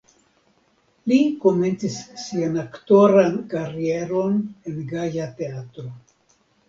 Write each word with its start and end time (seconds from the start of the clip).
Li 1.11 1.17
komencis 1.43 1.97
sian 2.23 2.57
aktoran 2.63 3.37
karieron 3.55 4.41
en 4.73 4.81
Gaja 4.95 5.29
Teatro. 5.43 5.91